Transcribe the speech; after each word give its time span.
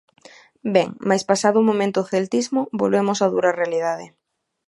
Ben, 0.75 0.89
mais 1.07 1.23
pasado 1.29 1.55
o 1.59 1.67
momento 1.69 1.99
'celtismo', 2.07 2.69
volvemos 2.81 3.19
á 3.25 3.27
dura 3.33 3.57
realidade. 3.61 4.05